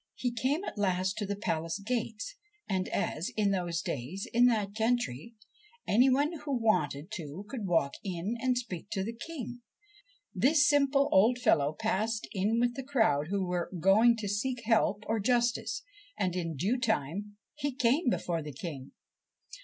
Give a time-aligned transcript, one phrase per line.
[0.15, 2.33] He came at last to the palace gates,
[2.67, 5.35] and as, in those days, in that country,
[5.87, 9.61] any one who wanted to could walk in and speak to the King,
[10.33, 15.03] this simple old fellow passed in with the crowd who were going to seek help
[15.05, 15.83] or justice,
[16.17, 18.93] and in due time he came before the King.